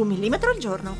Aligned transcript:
Un 0.00 0.08
millimetro 0.08 0.50
al 0.50 0.58
giorno. 0.58 0.96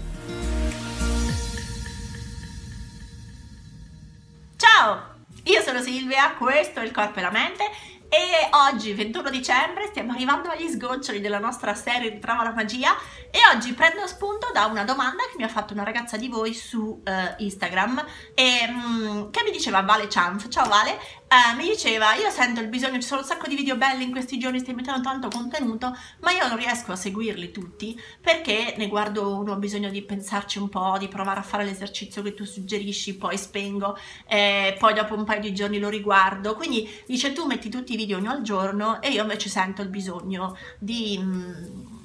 Ciao, 4.56 5.14
io 5.44 5.62
sono 5.62 5.80
Silvia, 5.80 6.34
questo 6.34 6.80
è 6.80 6.84
il 6.84 6.90
Corpo 6.90 7.18
e 7.18 7.22
la 7.22 7.30
Mente 7.30 7.64
e 8.12 8.48
oggi, 8.50 8.92
21 8.92 9.30
dicembre, 9.30 9.86
stiamo 9.86 10.10
arrivando 10.10 10.50
agli 10.50 10.68
sgoccioli 10.68 11.20
della 11.20 11.38
nostra 11.38 11.76
serie 11.76 12.10
Ritrova 12.10 12.42
la 12.42 12.52
magia 12.52 12.92
e 13.30 13.38
oggi 13.54 13.72
prendo 13.72 14.04
spunto 14.08 14.50
da 14.52 14.66
una 14.66 14.82
domanda 14.82 15.22
che 15.30 15.36
mi 15.36 15.44
ha 15.44 15.48
fatto 15.48 15.74
una 15.74 15.84
ragazza 15.84 16.16
di 16.16 16.26
voi 16.26 16.52
su 16.52 16.80
uh, 16.80 17.02
Instagram 17.36 18.04
e, 18.34 18.66
um, 18.68 19.30
che 19.30 19.44
mi 19.44 19.52
diceva 19.52 19.82
Vale 19.82 20.08
Chanf. 20.08 20.48
Ciao 20.48 20.66
Vale, 20.66 20.98
uh, 21.30 21.56
mi 21.56 21.68
diceva 21.68 22.14
io 22.14 22.28
sento 22.30 22.60
il 22.60 22.68
bisogno, 22.68 23.00
ci 23.00 23.06
sono 23.06 23.20
un 23.20 23.26
sacco 23.26 23.46
di 23.46 23.54
video 23.54 23.76
belli 23.76 24.02
in 24.02 24.10
questi 24.10 24.38
giorni, 24.38 24.58
stai 24.58 24.74
mettendo 24.74 25.00
tanto 25.00 25.28
contenuto, 25.28 25.96
ma 26.20 26.32
io 26.32 26.46
non 26.48 26.56
riesco 26.56 26.92
a 26.92 26.96
seguirli 26.96 27.52
tutti 27.52 27.98
perché 28.20 28.74
ne 28.76 28.88
guardo 28.88 29.36
uno, 29.36 29.52
ho 29.52 29.56
bisogno 29.56 29.90
di 29.90 30.02
pensarci 30.02 30.58
un 30.58 30.68
po', 30.68 30.96
di 30.98 31.08
provare 31.08 31.40
a 31.40 31.44
fare 31.44 31.64
l'esercizio 31.64 32.22
che 32.22 32.34
tu 32.34 32.44
suggerisci, 32.44 33.16
poi 33.16 33.38
spengo, 33.38 33.96
eh, 34.26 34.76
poi 34.78 34.94
dopo 34.94 35.14
un 35.14 35.24
paio 35.24 35.40
di 35.40 35.54
giorni 35.54 35.78
lo 35.78 35.88
riguardo. 35.88 36.54
Quindi 36.54 36.88
dice 37.06 37.32
tu 37.32 37.46
metti 37.46 37.68
tutti 37.68 37.94
i 37.94 37.96
video 37.96 38.18
ogni 38.18 38.26
al 38.26 38.42
giorno 38.42 39.00
e 39.00 39.10
io 39.10 39.22
invece 39.22 39.48
sento 39.48 39.82
il 39.82 39.88
bisogno 39.88 40.56
di... 40.78 41.18
Mm, 41.20 41.99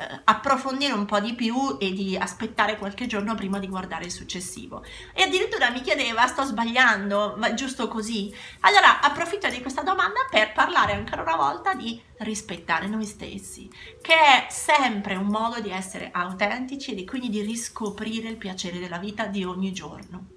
eh, 0.00 0.20
approfondire 0.24 0.94
un 0.94 1.04
po' 1.04 1.20
di 1.20 1.34
più 1.34 1.76
e 1.78 1.92
di 1.92 2.16
aspettare 2.16 2.78
qualche 2.78 3.06
giorno 3.06 3.34
prima 3.34 3.58
di 3.58 3.68
guardare 3.68 4.06
il 4.06 4.10
successivo. 4.10 4.82
E 5.12 5.24
addirittura 5.24 5.68
mi 5.70 5.82
chiedeva, 5.82 6.26
sto 6.26 6.42
sbagliando, 6.44 7.34
ma 7.36 7.52
giusto 7.52 7.86
così? 7.86 8.34
Allora 8.60 9.00
approfitto 9.00 9.48
di 9.48 9.60
questa 9.60 9.82
domanda 9.82 10.20
per 10.30 10.52
parlare 10.52 10.94
ancora 10.94 11.22
una 11.22 11.36
volta 11.36 11.74
di 11.74 12.00
rispettare 12.18 12.86
noi 12.86 13.04
stessi, 13.04 13.70
che 14.00 14.14
è 14.14 14.46
sempre 14.48 15.16
un 15.16 15.26
modo 15.26 15.60
di 15.60 15.70
essere 15.70 16.08
autentici 16.12 16.94
e 16.94 17.04
quindi 17.04 17.28
di 17.28 17.42
riscoprire 17.42 18.28
il 18.28 18.36
piacere 18.36 18.78
della 18.78 18.98
vita 18.98 19.26
di 19.26 19.44
ogni 19.44 19.72
giorno. 19.72 20.28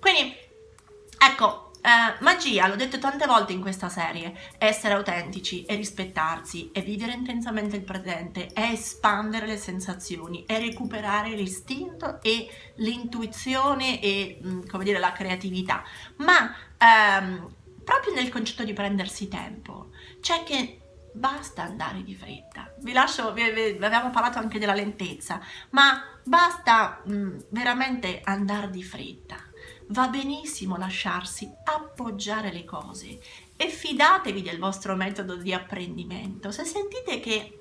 Quindi, 0.00 0.34
ecco, 1.18 1.65
eh, 1.86 2.16
magia, 2.18 2.66
l'ho 2.66 2.74
detto 2.74 2.98
tante 2.98 3.26
volte 3.26 3.52
in 3.52 3.60
questa 3.60 3.88
serie, 3.88 4.34
essere 4.58 4.94
autentici 4.94 5.64
e 5.64 5.76
rispettarsi, 5.76 6.72
e 6.72 6.80
vivere 6.80 7.12
intensamente 7.12 7.76
il 7.76 7.84
presente, 7.84 8.48
è 8.48 8.72
espandere 8.72 9.46
le 9.46 9.56
sensazioni, 9.56 10.44
è 10.46 10.58
recuperare 10.58 11.28
l'istinto 11.30 12.20
e 12.22 12.48
l'intuizione 12.78 14.00
e, 14.00 14.40
mm, 14.44 14.66
come 14.66 14.82
dire, 14.82 14.98
la 14.98 15.12
creatività. 15.12 15.84
Ma 16.16 16.52
ehm, 16.76 17.54
proprio 17.84 18.14
nel 18.14 18.30
concetto 18.30 18.64
di 18.64 18.72
prendersi 18.72 19.28
tempo, 19.28 19.90
c'è 20.20 20.42
che 20.42 20.80
basta 21.12 21.62
andare 21.62 22.02
di 22.02 22.16
fretta. 22.16 22.74
Vi 22.80 22.92
lascio, 22.92 23.32
vi, 23.32 23.48
vi, 23.52 23.76
avevamo 23.76 24.10
parlato 24.10 24.40
anche 24.40 24.58
della 24.58 24.74
lentezza, 24.74 25.40
ma 25.70 26.02
basta 26.24 27.00
mh, 27.04 27.14
mm, 27.14 27.38
veramente 27.50 28.22
andare 28.24 28.70
di 28.70 28.82
fretta 28.82 29.45
va 29.88 30.08
benissimo 30.08 30.76
lasciarsi 30.76 31.50
appoggiare 31.64 32.52
le 32.52 32.64
cose 32.64 33.20
e 33.56 33.68
fidatevi 33.68 34.42
del 34.42 34.58
vostro 34.58 34.96
metodo 34.96 35.36
di 35.36 35.52
apprendimento. 35.52 36.50
Se 36.50 36.64
sentite 36.64 37.20
che 37.20 37.60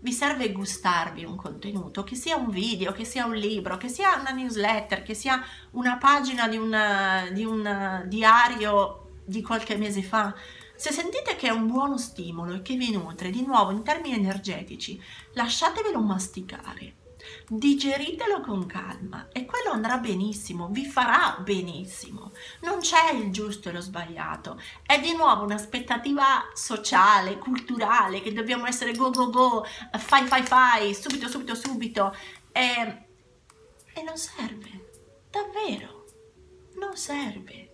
vi 0.00 0.12
serve 0.12 0.52
gustarvi 0.52 1.24
un 1.24 1.36
contenuto, 1.36 2.04
che 2.04 2.14
sia 2.14 2.36
un 2.36 2.50
video, 2.50 2.92
che 2.92 3.04
sia 3.04 3.24
un 3.24 3.34
libro, 3.34 3.78
che 3.78 3.88
sia 3.88 4.18
una 4.20 4.30
newsletter, 4.30 5.02
che 5.02 5.14
sia 5.14 5.42
una 5.72 5.96
pagina 5.96 6.46
di 6.46 6.58
un, 6.58 7.30
di 7.32 7.44
un 7.44 8.04
diario 8.06 9.20
di 9.24 9.40
qualche 9.40 9.76
mese 9.76 10.02
fa, 10.02 10.34
se 10.76 10.92
sentite 10.92 11.36
che 11.36 11.48
è 11.48 11.50
un 11.50 11.66
buono 11.66 11.96
stimolo 11.96 12.52
e 12.52 12.62
che 12.62 12.76
vi 12.76 12.92
nutre, 12.92 13.30
di 13.30 13.46
nuovo 13.46 13.70
in 13.70 13.82
termini 13.82 14.16
energetici, 14.16 15.00
lasciatevelo 15.32 16.00
masticare 16.00 16.96
digeritelo 17.48 18.40
con 18.40 18.66
calma 18.66 19.28
e 19.32 19.44
quello 19.44 19.70
andrà 19.70 19.98
benissimo, 19.98 20.68
vi 20.68 20.84
farà 20.84 21.38
benissimo. 21.42 22.32
Non 22.62 22.80
c'è 22.80 23.12
il 23.12 23.30
giusto 23.30 23.68
e 23.68 23.72
lo 23.72 23.80
sbagliato, 23.80 24.60
è 24.84 25.00
di 25.00 25.14
nuovo 25.14 25.44
un'aspettativa 25.44 26.50
sociale, 26.54 27.38
culturale, 27.38 28.22
che 28.22 28.32
dobbiamo 28.32 28.66
essere 28.66 28.94
go 28.94 29.10
go 29.10 29.30
go, 29.30 29.66
fai 29.98 30.26
fai 30.26 30.42
fai, 30.42 30.94
subito 30.94 31.28
subito 31.28 31.54
subito. 31.54 32.14
E, 32.52 33.06
e 33.94 34.02
non 34.02 34.16
serve, 34.16 34.90
davvero, 35.30 36.04
non 36.76 36.96
serve. 36.96 37.64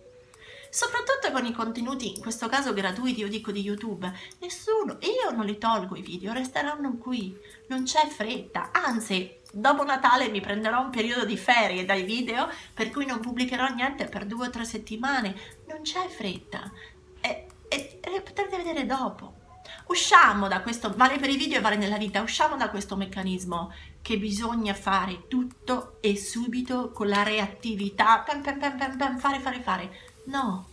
Soprattutto 0.73 1.31
con 1.33 1.45
i 1.45 1.51
contenuti, 1.51 2.15
in 2.15 2.21
questo 2.21 2.47
caso 2.47 2.73
gratuiti, 2.73 3.19
io 3.19 3.27
dico 3.27 3.51
di 3.51 3.59
YouTube, 3.59 4.09
nessuno, 4.39 4.99
io 5.01 5.29
non 5.35 5.45
li 5.45 5.57
tolgo 5.57 5.97
i 5.97 6.01
video, 6.01 6.31
resteranno 6.31 6.95
qui, 6.97 7.37
non 7.67 7.83
c'è 7.83 8.07
fretta, 8.07 8.71
anzi 8.71 9.40
dopo 9.51 9.83
Natale 9.83 10.29
mi 10.29 10.41
prenderò 10.41 10.81
un 10.81 10.89
periodo 10.89 11.25
di 11.25 11.37
ferie 11.37 11.85
dai 11.85 12.03
video 12.03 12.49
per 12.73 12.89
cui 12.89 13.05
non 13.05 13.19
pubblicherò 13.19 13.67
niente 13.67 14.05
per 14.05 14.25
due 14.25 14.47
o 14.47 14.49
tre 14.49 14.65
settimane. 14.65 15.35
Non 15.67 15.81
c'è 15.81 16.07
fretta 16.07 16.71
e, 17.19 17.47
e, 17.67 17.99
e 18.01 18.21
potrete 18.21 18.57
vedere 18.57 18.85
dopo. 18.85 19.39
Usciamo 19.87 20.47
da 20.47 20.61
questo, 20.61 20.93
vale 20.95 21.17
per 21.17 21.29
i 21.29 21.37
video 21.37 21.57
e 21.57 21.61
vale 21.61 21.75
nella 21.75 21.97
vita, 21.97 22.21
usciamo 22.21 22.55
da 22.55 22.69
questo 22.69 22.95
meccanismo 22.95 23.73
che 24.01 24.17
bisogna 24.17 24.73
fare 24.73 25.27
tutto 25.27 25.97
e 26.01 26.17
subito 26.17 26.91
con 26.91 27.07
la 27.07 27.23
reattività, 27.23 28.19
pam, 28.19 28.41
pam, 28.41 28.59
pam, 28.59 28.97
pam, 28.97 29.17
fare, 29.17 29.39
fare, 29.39 29.61
fare. 29.61 29.99
No, 30.25 30.67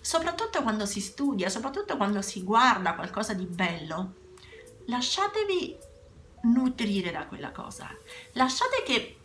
soprattutto 0.00 0.62
quando 0.62 0.86
si 0.86 1.00
studia, 1.00 1.48
soprattutto 1.48 1.96
quando 1.96 2.22
si 2.22 2.42
guarda 2.42 2.94
qualcosa 2.94 3.34
di 3.34 3.44
bello, 3.44 4.14
lasciatevi 4.86 5.76
nutrire 6.42 7.10
da 7.10 7.26
quella 7.26 7.50
cosa. 7.50 7.88
Lasciate 8.32 8.82
che 8.84 9.18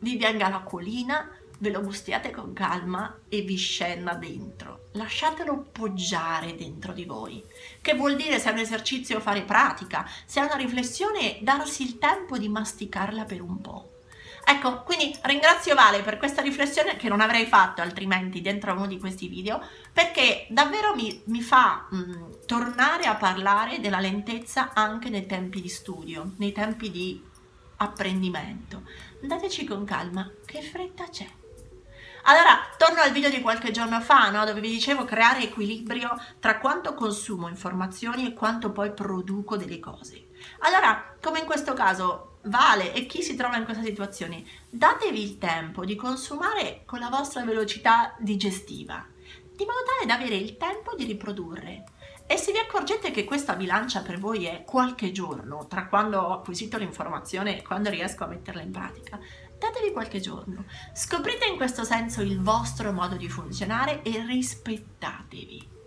vi 0.00 0.16
venga 0.16 0.48
l'acquolina, 0.48 1.28
ve 1.58 1.70
lo 1.70 1.82
gustiate 1.82 2.30
con 2.30 2.52
calma 2.52 3.18
e 3.28 3.40
vi 3.42 3.56
scenda 3.56 4.14
dentro. 4.14 4.86
Lasciatelo 4.92 5.68
poggiare 5.72 6.54
dentro 6.54 6.92
di 6.92 7.04
voi. 7.04 7.42
Che 7.80 7.94
vuol 7.94 8.16
dire 8.16 8.38
se 8.38 8.50
è 8.50 8.52
un 8.52 8.58
esercizio 8.58 9.20
fare 9.20 9.42
pratica, 9.42 10.08
se 10.24 10.40
è 10.40 10.44
una 10.44 10.56
riflessione 10.56 11.38
darsi 11.42 11.82
il 11.82 11.98
tempo 11.98 12.38
di 12.38 12.48
masticarla 12.48 13.24
per 13.24 13.42
un 13.42 13.60
po'. 13.60 13.97
Ecco, 14.50 14.82
quindi 14.82 15.14
ringrazio 15.24 15.74
Vale 15.74 16.00
per 16.00 16.16
questa 16.16 16.40
riflessione 16.40 16.96
che 16.96 17.10
non 17.10 17.20
avrei 17.20 17.44
fatto 17.44 17.82
altrimenti 17.82 18.40
dentro 18.40 18.72
uno 18.72 18.86
di 18.86 18.98
questi 18.98 19.28
video, 19.28 19.60
perché 19.92 20.46
davvero 20.48 20.94
mi, 20.94 21.20
mi 21.26 21.42
fa 21.42 21.86
mh, 21.90 22.46
tornare 22.46 23.04
a 23.04 23.16
parlare 23.16 23.78
della 23.78 24.00
lentezza 24.00 24.70
anche 24.72 25.10
nei 25.10 25.26
tempi 25.26 25.60
di 25.60 25.68
studio, 25.68 26.32
nei 26.38 26.52
tempi 26.52 26.90
di 26.90 27.22
apprendimento. 27.76 28.84
Andateci 29.20 29.66
con 29.66 29.84
calma, 29.84 30.30
che 30.46 30.62
fretta 30.62 31.04
c'è. 31.10 31.26
Allora, 32.22 32.58
torno 32.78 33.02
al 33.02 33.12
video 33.12 33.28
di 33.28 33.42
qualche 33.42 33.70
giorno 33.70 34.00
fa, 34.00 34.30
no? 34.30 34.46
dove 34.46 34.62
vi 34.62 34.70
dicevo 34.70 35.04
creare 35.04 35.42
equilibrio 35.42 36.18
tra 36.40 36.58
quanto 36.58 36.94
consumo 36.94 37.48
informazioni 37.48 38.26
e 38.26 38.32
quanto 38.32 38.70
poi 38.72 38.92
produco 38.92 39.58
delle 39.58 39.78
cose. 39.78 40.28
Allora, 40.60 41.16
come 41.20 41.40
in 41.40 41.44
questo 41.44 41.74
caso, 41.74 42.27
vale 42.48 42.92
e 42.92 43.06
chi 43.06 43.22
si 43.22 43.36
trova 43.36 43.56
in 43.56 43.64
questa 43.64 43.82
situazione, 43.82 44.42
datevi 44.68 45.22
il 45.22 45.38
tempo 45.38 45.84
di 45.84 45.94
consumare 45.94 46.82
con 46.84 46.98
la 46.98 47.08
vostra 47.08 47.44
velocità 47.44 48.14
digestiva, 48.18 49.06
di 49.14 49.64
modo 49.64 49.84
tale 49.86 50.06
da 50.06 50.14
avere 50.14 50.36
il 50.36 50.56
tempo 50.56 50.94
di 50.96 51.04
riprodurre. 51.04 51.84
E 52.26 52.36
se 52.36 52.52
vi 52.52 52.58
accorgete 52.58 53.10
che 53.10 53.24
questa 53.24 53.54
bilancia 53.54 54.02
per 54.02 54.18
voi 54.18 54.44
è 54.44 54.62
qualche 54.64 55.12
giorno, 55.12 55.66
tra 55.66 55.86
quando 55.86 56.20
ho 56.20 56.32
acquisito 56.32 56.76
l'informazione 56.76 57.58
e 57.58 57.62
quando 57.62 57.88
riesco 57.88 58.24
a 58.24 58.28
metterla 58.28 58.60
in 58.60 58.70
pratica, 58.70 59.18
datevi 59.58 59.92
qualche 59.92 60.20
giorno. 60.20 60.64
Scoprite 60.92 61.46
in 61.46 61.56
questo 61.56 61.84
senso 61.84 62.20
il 62.20 62.40
vostro 62.40 62.92
modo 62.92 63.16
di 63.16 63.28
funzionare 63.28 64.02
e 64.02 64.22
rispettatevi. 64.26 65.77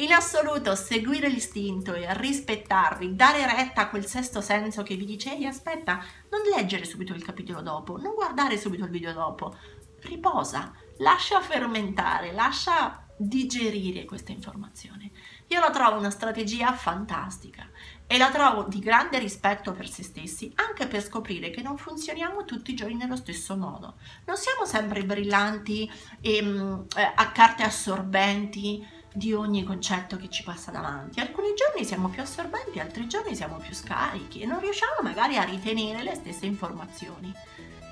In 0.00 0.12
assoluto, 0.12 0.74
seguire 0.74 1.28
l'istinto 1.28 1.92
e 1.92 2.06
rispettarvi, 2.16 3.14
dare 3.14 3.44
retta 3.44 3.82
a 3.82 3.88
quel 3.90 4.06
sesto 4.06 4.40
senso 4.40 4.82
che 4.82 4.94
vi 4.96 5.04
dice 5.04 5.34
ehi 5.34 5.44
aspetta, 5.44 6.02
non 6.30 6.40
leggere 6.56 6.86
subito 6.86 7.12
il 7.12 7.22
capitolo 7.22 7.60
dopo, 7.60 7.98
non 7.98 8.14
guardare 8.14 8.56
subito 8.56 8.84
il 8.84 8.90
video 8.90 9.12
dopo, 9.12 9.54
riposa, 10.00 10.72
lascia 10.98 11.42
fermentare, 11.42 12.32
lascia 12.32 13.08
digerire 13.18 14.06
questa 14.06 14.32
informazione. 14.32 15.10
Io 15.48 15.60
la 15.60 15.68
trovo 15.68 15.98
una 15.98 16.08
strategia 16.08 16.72
fantastica 16.72 17.68
e 18.06 18.16
la 18.16 18.30
trovo 18.30 18.62
di 18.62 18.78
grande 18.78 19.18
rispetto 19.18 19.72
per 19.72 19.86
se 19.86 20.02
stessi, 20.02 20.50
anche 20.54 20.86
per 20.86 21.02
scoprire 21.02 21.50
che 21.50 21.60
non 21.60 21.76
funzioniamo 21.76 22.46
tutti 22.46 22.70
i 22.70 22.74
giorni 22.74 22.94
nello 22.94 23.16
stesso 23.16 23.54
modo. 23.54 23.96
Non 24.24 24.38
siamo 24.38 24.64
sempre 24.64 25.04
brillanti 25.04 25.92
e 26.22 26.40
mm, 26.42 26.80
eh, 26.96 27.12
a 27.14 27.32
carte 27.32 27.64
assorbenti 27.64 28.98
di 29.12 29.32
ogni 29.32 29.64
concetto 29.64 30.16
che 30.16 30.28
ci 30.28 30.42
passa 30.42 30.70
davanti. 30.70 31.20
Alcuni 31.20 31.48
giorni 31.54 31.84
siamo 31.84 32.08
più 32.08 32.22
assorbenti, 32.22 32.78
altri 32.78 33.06
giorni 33.08 33.34
siamo 33.34 33.56
più 33.56 33.74
scarichi 33.74 34.40
e 34.40 34.46
non 34.46 34.60
riusciamo 34.60 35.00
magari 35.02 35.36
a 35.36 35.44
ritenere 35.44 36.02
le 36.02 36.14
stesse 36.14 36.46
informazioni. 36.46 37.32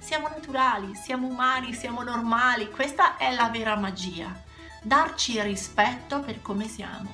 Siamo 0.00 0.28
naturali, 0.28 0.94
siamo 0.94 1.26
umani, 1.26 1.74
siamo 1.74 2.02
normali, 2.02 2.70
questa 2.70 3.16
è 3.16 3.34
la 3.34 3.48
vera 3.50 3.76
magia. 3.76 4.32
Darci 4.80 5.40
rispetto 5.42 6.20
per 6.20 6.40
come 6.40 6.68
siamo. 6.68 7.10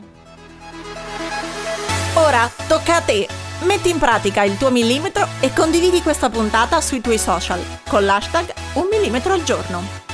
Ora 2.15 2.49
tocca 2.69 2.97
a 2.97 3.01
te. 3.01 3.27
Metti 3.63 3.89
in 3.89 3.99
pratica 3.99 4.43
il 4.43 4.59
tuo 4.59 4.71
millimetro 4.71 5.27
e 5.41 5.53
condividi 5.53 6.03
questa 6.03 6.29
puntata 6.29 6.81
sui 6.81 7.01
tuoi 7.01 7.19
social 7.19 7.61
con 7.89 8.05
l'hashtag 8.05 8.53
un 8.75 8.89
millimetro 8.91 9.33
al 9.33 9.43
giorno. 9.43 10.14